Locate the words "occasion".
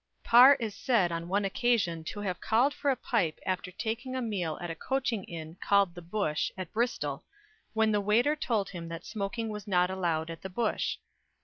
1.45-2.03